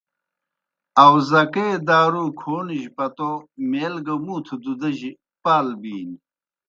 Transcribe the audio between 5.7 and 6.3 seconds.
بِینیْ۔